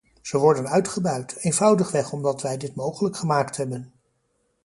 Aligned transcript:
Ze 0.21 0.37
worden 0.37 0.67
uitgebuit, 0.67 1.35
eenvoudigweg 1.35 2.11
omdat 2.11 2.41
wij 2.41 2.57
dit 2.57 2.75
mogelijk 2.75 3.17
gemaakt 3.17 3.57
hebben. 3.57 3.93